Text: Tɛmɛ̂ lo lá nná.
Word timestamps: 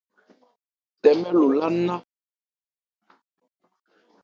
Tɛmɛ̂ 1.01 1.31
lo 1.39 1.47
lá 1.59 1.67
nná. 1.75 1.95